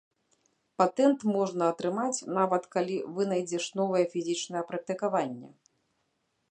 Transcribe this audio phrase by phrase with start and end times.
[0.81, 5.49] Патэнт можна атрымаць, нават калі вынайдзеш новае фізічнае практыкаванне.